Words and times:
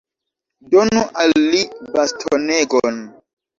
Donu 0.71 1.03
al 1.25 1.29
li 1.53 1.61
bastonegon. 1.99 3.01